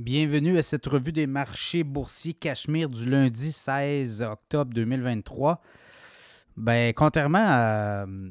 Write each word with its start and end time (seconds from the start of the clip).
Bienvenue 0.00 0.56
à 0.56 0.62
cette 0.62 0.86
revue 0.86 1.12
des 1.12 1.26
marchés 1.26 1.84
boursiers 1.84 2.32
Cachemire 2.32 2.88
du 2.88 3.04
lundi 3.04 3.52
16 3.52 4.22
octobre 4.22 4.72
2023. 4.72 5.60
Ben, 6.56 6.94
contrairement 6.94 7.44
à 7.46 8.06
euh, 8.06 8.30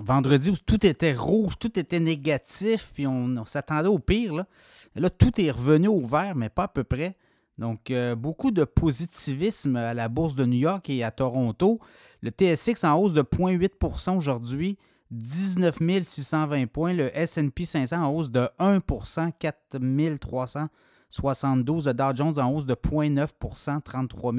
vendredi 0.00 0.50
où 0.50 0.56
tout 0.56 0.84
était 0.84 1.12
rouge, 1.12 1.52
tout 1.60 1.78
était 1.78 2.00
négatif, 2.00 2.90
puis 2.94 3.06
on, 3.06 3.46
s'attendait 3.46 3.86
au 3.86 4.00
pire, 4.00 4.34
là. 4.34 4.48
là. 4.96 5.08
tout 5.08 5.40
est 5.40 5.52
revenu 5.52 5.86
au 5.86 6.04
vert, 6.04 6.34
mais 6.34 6.48
pas 6.48 6.64
à 6.64 6.68
peu 6.68 6.82
près. 6.82 7.16
Donc, 7.58 7.92
euh, 7.92 8.16
beaucoup 8.16 8.50
de 8.50 8.64
positivisme 8.64 9.76
à 9.76 9.94
la 9.94 10.08
bourse 10.08 10.34
de 10.34 10.44
New 10.44 10.58
York 10.58 10.90
et 10.90 11.04
à 11.04 11.12
Toronto. 11.12 11.78
Le 12.22 12.30
TSX 12.30 12.82
en 12.82 12.96
hausse 12.96 13.12
de 13.12 13.22
0,8% 13.22 14.16
aujourd'hui, 14.16 14.78
19 15.12 15.78
620 16.02 16.66
points. 16.66 16.92
Le 16.92 17.08
SP 17.14 17.62
500 17.62 18.02
en 18.02 18.10
hausse 18.10 18.32
de 18.32 18.48
1% 18.58 19.30
4 19.38 20.18
300 20.18 20.68
72. 21.14 21.86
Le 21.86 21.94
Dow 21.94 22.14
Jones 22.14 22.38
en 22.38 22.50
hausse 22.50 22.66
de 22.66 22.74
0,9% 22.74 23.80
33 23.82 24.32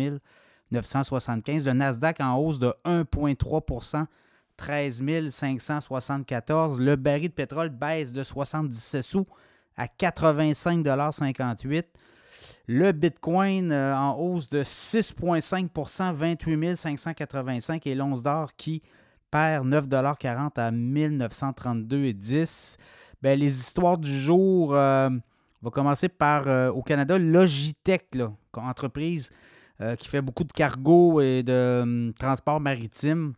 975. 0.72 1.68
Le 1.68 1.74
Nasdaq 1.74 2.20
en 2.20 2.36
hausse 2.36 2.60
de 2.60 2.74
1,3% 2.86 4.06
13 4.58 5.30
574. 5.30 6.82
Le 6.82 6.96
baril 6.96 7.30
de 7.30 7.34
pétrole 7.34 7.70
baisse 7.70 8.12
de 8.12 8.24
77 8.24 9.04
sous 9.04 9.28
à 9.78 9.86
85,58 9.88 11.84
Le 12.68 12.92
Bitcoin 12.92 13.72
euh, 13.72 13.96
en 13.96 14.18
hausse 14.18 14.50
de 14.50 14.64
6,5% 14.64 16.14
28 16.14 16.76
585 16.76 17.88
et 17.88 17.96
l'once 17.96 18.22
d'or 18.24 18.55
qui 18.55 18.82
perd 19.32 19.68
9,40 19.68 20.52
à 20.58 20.72
1932,10 20.72 22.78
ben, 23.22 23.38
Les 23.38 23.60
histoires 23.60 23.98
du 23.98 24.18
jour, 24.18 24.74
euh, 24.74 25.10
on 25.66 25.70
va 25.70 25.72
commencer 25.72 26.10
par 26.10 26.48
euh, 26.48 26.70
au 26.70 26.84
Canada, 26.84 27.18
Logitech, 27.18 28.16
entreprise 28.54 29.32
euh, 29.82 29.96
qui 29.96 30.08
fait 30.08 30.21
beaucoup 30.21 30.44
de 30.44 30.52
cargo 30.52 31.21
et 31.21 31.41
de 31.41 31.80
hum, 31.82 32.13
transport 32.13 32.60
maritime. 32.60 33.34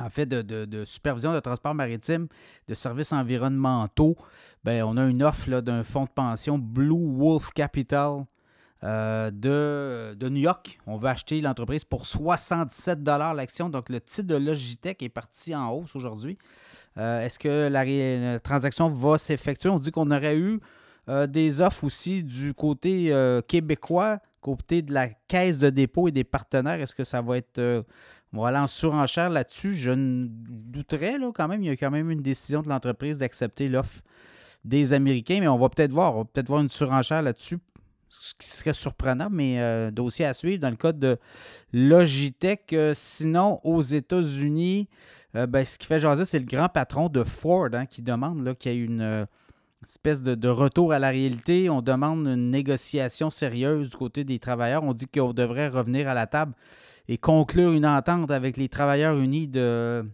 En 0.00 0.10
fait, 0.10 0.26
de, 0.26 0.84
supervision 0.84 1.32
de 1.32 1.38
transport 1.38 1.74
maritime, 1.74 2.26
de 2.66 2.74
services 2.74 3.12
environnementaux, 3.12 4.16
ben, 4.64 4.82
on 4.82 4.96
a 4.96 5.04
une 5.04 5.22
offre 5.22 5.60
d'un 5.60 5.84
fonds 5.84 6.04
de 6.04 6.10
pension 6.10 6.58
Blue 6.58 7.14
Wolf 7.16 7.50
Capital 7.50 8.24
euh, 8.82 9.30
de, 9.30 10.28
New 10.28 10.40
York. 10.40 10.80
On 10.88 10.96
veut 10.96 11.10
acheter 11.10 11.40
l'entreprise 11.42 11.84
pour 11.84 12.06
77 12.06 12.98
l'action. 13.06 13.70
Donc, 13.70 13.88
le 13.88 14.00
titre 14.00 14.26
de 14.26 14.34
Logitech 14.34 15.00
est 15.00 15.10
parti 15.10 15.54
en 15.54 15.70
hausse 15.70 15.94
aujourd'hui. 15.94 16.38
Est-ce 16.96 17.38
que 17.38 17.68
la, 17.68 18.40
transaction 18.40 18.88
va 18.88 19.16
s'effectuer? 19.16 19.68
On 19.68 19.78
dit 19.78 19.92
qu'on 19.92 20.10
aurait 20.10 20.36
eu 20.36 20.58
euh, 21.08 21.26
des 21.26 21.60
offres 21.60 21.82
aussi 21.82 22.22
du 22.22 22.54
côté 22.54 23.12
euh, 23.12 23.42
québécois, 23.42 24.20
côté 24.40 24.82
de 24.82 24.92
la 24.92 25.08
caisse 25.08 25.58
de 25.58 25.68
dépôt 25.68 26.06
et 26.06 26.12
des 26.12 26.22
partenaires. 26.22 26.80
Est-ce 26.80 26.94
que 26.94 27.04
ça 27.04 27.20
va 27.22 27.38
être. 27.38 27.58
Euh, 27.58 27.82
voilà, 28.32 28.62
en 28.62 28.66
surenchère 28.66 29.28
là-dessus, 29.28 29.74
je 29.74 29.90
ne 29.90 30.26
douterais 30.28 31.18
là, 31.18 31.30
quand 31.34 31.48
même. 31.48 31.62
Il 31.62 31.66
y 31.66 31.70
a 31.70 31.76
quand 31.76 31.90
même 31.90 32.10
une 32.10 32.22
décision 32.22 32.62
de 32.62 32.68
l'entreprise 32.68 33.18
d'accepter 33.18 33.68
l'offre 33.68 34.00
des 34.64 34.92
Américains, 34.94 35.38
mais 35.40 35.48
on 35.48 35.58
va 35.58 35.68
peut-être 35.68 35.92
voir. 35.92 36.14
On 36.14 36.18
va 36.18 36.24
peut-être 36.24 36.48
voir 36.48 36.62
une 36.62 36.70
surenchère 36.70 37.20
là-dessus, 37.20 37.58
ce 38.08 38.32
qui 38.38 38.48
serait 38.48 38.72
surprenant, 38.72 39.28
mais 39.30 39.90
dossier 39.90 40.24
à 40.24 40.32
suivre 40.32 40.60
dans 40.62 40.70
le 40.70 40.76
cas 40.76 40.92
de 40.92 41.18
Logitech. 41.74 42.74
sinon, 42.94 43.60
aux 43.64 43.82
États-Unis, 43.82 44.88
ben, 45.34 45.62
ce 45.62 45.76
qui 45.76 45.86
fait 45.86 46.00
jaser, 46.00 46.24
c'est 46.24 46.38
le 46.38 46.46
grand 46.46 46.70
patron 46.70 47.10
de 47.10 47.24
Ford 47.24 47.68
hein, 47.74 47.84
qui 47.84 48.00
demande 48.00 48.56
qu'il 48.56 48.72
y 48.72 48.76
ait 48.76 48.78
une 48.78 49.26
espèce 49.82 50.22
de, 50.22 50.48
retour 50.48 50.92
à 50.92 50.98
la 50.98 51.10
réalité. 51.10 51.68
On 51.70 51.82
demande 51.82 52.26
une 52.26 52.50
négociation 52.50 53.30
sérieuse 53.30 53.90
du 53.90 53.96
côté 53.96 54.24
des 54.24 54.38
travailleurs. 54.38 54.82
On 54.84 54.94
dit 54.94 55.06
qu'on 55.06 55.32
devrait 55.32 55.68
revenir 55.68 56.08
à 56.08 56.14
la 56.14 56.26
table 56.26 56.54
et 57.08 57.18
conclure 57.18 57.72
une 57.72 57.86
entente 57.86 58.30
avec 58.30 58.56
les 58.56 58.68
travailleurs 58.68 59.18
unis 59.18 59.48
de 59.48 60.04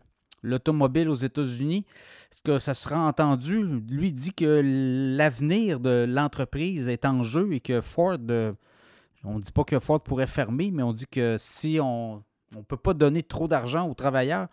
l'automobile 0.43 1.09
aux 1.09 1.15
États-Unis. 1.15 1.85
Est-ce 2.33 2.41
que 2.43 2.59
ça 2.59 2.75
sera 2.75 2.99
entendu? 3.07 3.83
Lui 3.89 4.13
dit 4.13 4.33
que 4.33 4.63
l'avenir 5.17 5.81
de 5.81 6.07
l'entreprise 6.09 6.89
est 6.89 7.05
en 7.05 7.23
jeu 7.23 7.53
et 7.53 7.61
que 7.61 7.81
Ford, 7.81 8.19
euh, 8.31 8.53
on 9.25 9.35
ne 9.35 9.41
dit 9.41 9.53
pas 9.53 9.65
que 9.65 9.79
Ford 9.79 10.01
pourrait 10.01 10.27
fermer, 10.27 10.71
mais 10.71 10.83
on 10.83 10.93
dit 10.93 11.07
que 11.07 11.37
si 11.39 11.79
on 11.81 12.23
ne 12.57 12.63
peut 12.63 12.77
pas 12.77 12.95
donner 12.95 13.23
trop 13.23 13.47
d'argent 13.47 13.89
aux 13.89 13.95
travailleurs, 13.95 14.49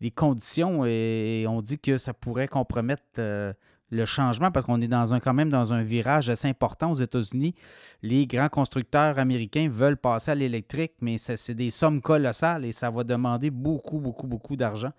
les 0.00 0.10
conditions, 0.10 0.84
et, 0.86 1.44
on 1.48 1.60
dit 1.60 1.78
que 1.78 1.98
ça 1.98 2.14
pourrait 2.14 2.48
compromettre 2.48 3.02
euh, 3.18 3.52
le 3.90 4.04
changement 4.04 4.50
parce 4.50 4.66
qu'on 4.66 4.80
est 4.80 5.20
quand 5.20 5.34
même 5.34 5.50
dans 5.50 5.72
un 5.72 5.82
virage 5.82 6.30
assez 6.30 6.48
important 6.48 6.92
aux 6.92 6.96
États-Unis. 6.96 7.54
Les 8.02 8.26
grands 8.26 8.48
constructeurs 8.48 9.18
américains 9.18 9.68
veulent 9.70 9.96
passer 9.96 10.32
à 10.32 10.34
l'électrique, 10.34 10.92
mais 11.00 11.16
c'est 11.18 11.54
des 11.54 11.70
sommes 11.70 12.00
colossales 12.00 12.64
et 12.64 12.72
ça 12.72 12.90
va 12.90 13.04
demander 13.04 13.50
beaucoup, 13.50 13.98
beaucoup, 13.98 14.26
beaucoup 14.26 14.56
d'argent. 14.56 14.92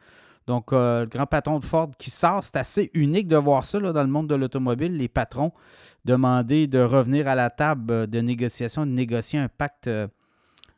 Donc, 0.48 0.74
euh, 0.74 1.02
le 1.02 1.06
grand 1.08 1.26
patron 1.26 1.58
de 1.58 1.64
Ford 1.64 1.90
qui 1.98 2.12
sort, 2.12 2.44
c'est 2.44 2.56
assez 2.56 2.92
unique 2.94 3.28
de 3.28 3.36
voir 3.36 3.66
ça 3.66 3.80
dans 3.80 4.04
le 4.04 4.10
monde 4.10 4.30
de 4.30 4.36
l'automobile. 4.36 4.96
Les 4.96 5.08
patrons 5.08 5.52
demander 6.06 6.68
de 6.68 6.80
revenir 6.80 7.28
à 7.28 7.34
la 7.34 7.50
table 7.50 8.08
de 8.08 8.20
négociation, 8.20 8.86
de 8.86 8.92
négocier 8.92 9.40
un 9.40 9.48
pacte 9.48 9.88
euh, 9.88 10.08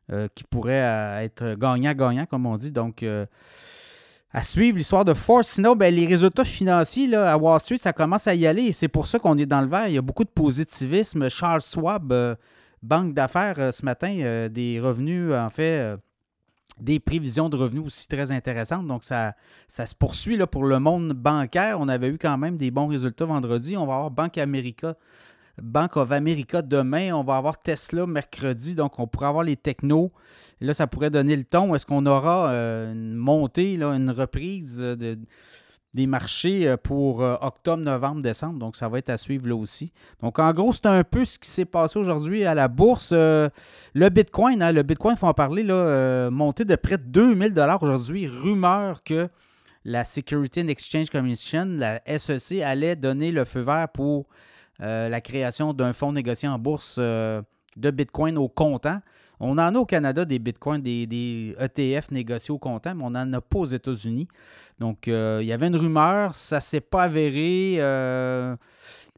euh, 0.09 0.29
qui 0.33 0.45
pourrait 0.45 1.25
être 1.25 1.55
gagnant-gagnant, 1.55 2.25
comme 2.25 2.45
on 2.45 2.55
dit. 2.55 2.71
Donc, 2.71 3.03
à 4.31 4.43
suivre 4.43 4.77
l'histoire 4.77 5.05
de 5.05 5.13
Ford. 5.13 5.43
Sinon, 5.43 5.75
ben, 5.75 5.93
les 5.93 6.05
résultats 6.05 6.43
financiers 6.43 7.07
là, 7.07 7.31
à 7.31 7.37
Wall 7.37 7.59
Street, 7.59 7.77
ça 7.77 7.93
commence 7.93 8.27
à 8.27 8.35
y 8.35 8.45
aller 8.45 8.63
et 8.63 8.71
c'est 8.71 8.87
pour 8.87 9.07
ça 9.07 9.19
qu'on 9.19 9.37
est 9.37 9.45
dans 9.45 9.61
le 9.61 9.67
vert. 9.67 9.87
Il 9.87 9.93
y 9.93 9.97
a 9.97 10.01
beaucoup 10.01 10.25
de 10.25 10.29
positivisme. 10.29 11.29
Charles 11.29 11.61
Schwab, 11.61 12.11
euh, 12.11 12.35
banque 12.83 13.13
d'affaires, 13.13 13.55
euh, 13.57 13.71
ce 13.71 13.85
matin, 13.85 14.13
euh, 14.19 14.49
des 14.49 14.79
revenus, 14.79 15.33
en 15.33 15.49
fait, 15.49 15.97
des 16.79 16.99
prévisions 16.99 17.49
de 17.49 17.55
revenus 17.55 17.83
aussi 17.85 18.07
très 18.07 18.31
intéressantes. 18.31 18.85
Donc, 18.85 19.03
ça, 19.03 19.33
ça 19.67 19.85
se 19.85 19.95
poursuit 19.95 20.37
là, 20.37 20.45
pour 20.45 20.65
le 20.65 20.79
monde 20.79 21.13
bancaire. 21.13 21.77
On 21.79 21.87
avait 21.87 22.09
eu 22.09 22.17
quand 22.17 22.37
même 22.37 22.57
des 22.57 22.69
bons 22.69 22.87
résultats 22.87 23.25
vendredi. 23.25 23.77
On 23.77 23.85
va 23.85 23.95
avoir 23.95 24.11
Banque 24.11 24.37
America 24.37 24.95
Bank 25.61 25.97
of 25.97 26.11
America 26.11 26.61
demain. 26.61 27.13
On 27.13 27.23
va 27.23 27.37
avoir 27.37 27.57
Tesla 27.57 28.05
mercredi. 28.05 28.75
Donc, 28.75 28.99
on 28.99 29.07
pourrait 29.07 29.27
avoir 29.27 29.43
les 29.43 29.55
technos. 29.55 30.11
là, 30.61 30.73
ça 30.73 30.87
pourrait 30.87 31.09
donner 31.09 31.35
le 31.35 31.43
ton. 31.43 31.73
Est-ce 31.73 31.85
qu'on 31.85 32.05
aura 32.05 32.49
euh, 32.49 32.93
une 32.93 33.15
montée, 33.15 33.75
une 33.75 34.11
reprise 34.11 34.79
des 35.93 36.05
marchés 36.05 36.67
euh, 36.67 36.77
pour 36.77 37.23
euh, 37.23 37.35
octobre, 37.41 37.81
novembre, 37.81 38.21
décembre? 38.21 38.59
Donc, 38.59 38.75
ça 38.75 38.87
va 38.87 38.99
être 38.99 39.09
à 39.09 39.17
suivre 39.17 39.47
là 39.47 39.55
aussi. 39.55 39.91
Donc, 40.21 40.37
en 40.37 40.51
gros, 40.53 40.73
c'est 40.73 40.85
un 40.85 41.03
peu 41.03 41.25
ce 41.25 41.39
qui 41.39 41.49
s'est 41.49 41.65
passé 41.65 41.97
aujourd'hui 41.97 42.45
à 42.45 42.53
la 42.53 42.67
bourse. 42.67 43.11
le 43.11 44.09
Bitcoin, 44.09 44.61
hein, 44.61 44.71
le 44.71 44.83
Bitcoin, 44.83 45.15
il 45.15 45.19
faut 45.19 45.27
en 45.27 45.33
parler, 45.33 45.63
là, 45.63 46.29
monté 46.29 46.65
de 46.65 46.75
près 46.75 46.97
de 46.97 47.03
2000 47.03 47.53
aujourd'hui. 47.81 48.27
Rumeur 48.27 49.01
que 49.03 49.27
la 49.85 50.03
Security 50.03 50.61
and 50.61 50.67
Exchange 50.67 51.09
Commission, 51.09 51.65
la 51.65 52.01
SEC, 52.19 52.61
allait 52.61 52.95
donner 52.95 53.31
le 53.31 53.45
feu 53.45 53.61
vert 53.61 53.87
pour 53.89 54.27
euh, 54.81 55.09
la 55.09 55.21
création 55.21 55.73
d'un 55.73 55.93
fonds 55.93 56.11
négocié 56.11 56.47
en 56.47 56.59
bourse 56.59 56.97
euh, 56.99 57.41
de 57.75 57.91
Bitcoin 57.91 58.37
au 58.37 58.47
comptant. 58.47 58.99
On 59.39 59.51
en 59.51 59.75
a 59.75 59.77
au 59.77 59.85
Canada 59.85 60.25
des 60.25 60.39
Bitcoins, 60.39 60.81
des, 60.81 61.55
ETF 61.59 62.11
négociés 62.11 62.51
au 62.53 62.57
comptant, 62.57 62.95
mais 62.95 63.03
on 63.03 63.11
n'en 63.11 63.31
a 63.33 63.41
pas 63.41 63.59
aux 63.59 63.65
États-Unis. 63.65 64.27
Donc, 64.79 65.07
euh, 65.07 65.39
il 65.41 65.47
y 65.47 65.53
avait 65.53 65.67
une 65.67 65.75
rumeur, 65.75 66.33
ça 66.33 66.57
ne 66.57 66.61
s'est 66.61 66.81
pas 66.81 67.03
avéré. 67.03 67.75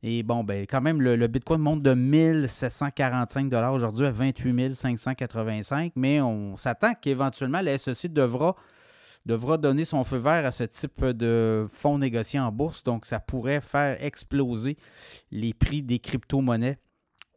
et 0.04 0.24
bon, 0.24 0.44
ben, 0.44 0.66
quand 0.70 0.82
même, 0.82 1.02
le, 1.02 1.28
Bitcoin 1.28 1.62
monte 1.62 1.82
de 1.84 1.94
1745 1.94 3.54
aujourd'hui 3.72 4.08
à 4.08 4.12
28 4.12 4.76
585, 4.76 5.94
mais 5.96 6.20
on 6.20 6.58
s'attend 6.58 6.94
qu'éventuellement, 6.96 7.62
la 7.62 7.78
SEC 7.78 8.12
devra 8.12 8.56
devra 9.26 9.58
donner 9.58 9.86
son 9.86 10.04
feu 10.04 10.18
vert 10.18 10.46
à 10.46 10.52
ce 10.52 10.64
type 10.64 11.06
de 11.06 11.64
fonds 11.70 11.98
négociés 11.98 12.40
en 12.40 12.52
bourse. 12.52 12.84
Donc, 12.84 13.06
ça 13.06 13.20
pourrait 13.20 13.62
faire 13.62 14.02
exploser 14.04 14.78
les 15.32 15.54
prix 15.54 15.84
des 15.84 16.00
crypto-monnaies 16.00 16.80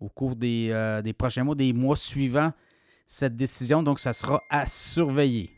au 0.01 0.09
cours 0.09 0.37
des, 0.37 0.69
euh, 0.71 1.03
des 1.03 1.13
prochains 1.13 1.45
mois, 1.45 1.55
des 1.55 1.73
mois 1.73 1.97
suivants 1.97 2.53
cette 3.07 3.37
décision. 3.37 3.83
Donc, 3.83 3.99
ça 3.99 4.13
sera 4.13 4.43
à 4.49 4.67
surveiller. 4.67 5.51